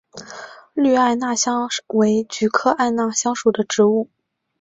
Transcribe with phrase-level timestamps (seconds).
[0.73, 4.09] 绿艾纳香为菊科艾纳香属的植物。